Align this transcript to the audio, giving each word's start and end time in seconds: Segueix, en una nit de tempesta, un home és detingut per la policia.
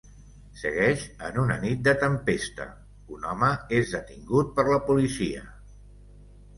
Segueix, 0.61 1.03
en 1.27 1.37
una 1.41 1.57
nit 1.65 1.83
de 1.89 1.93
tempesta, 2.05 2.67
un 3.19 3.29
home 3.35 3.53
és 3.83 3.95
detingut 4.01 4.53
per 4.59 4.71
la 4.75 4.85
policia. 4.93 5.49